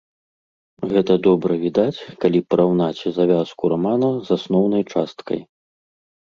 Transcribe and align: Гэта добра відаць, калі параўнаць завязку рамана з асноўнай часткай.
Гэта 0.93 1.17
добра 1.27 1.57
відаць, 1.65 2.05
калі 2.25 2.41
параўнаць 2.55 3.03
завязку 3.19 3.63
рамана 3.77 4.13
з 4.25 4.41
асноўнай 4.41 4.83
часткай. 4.93 5.39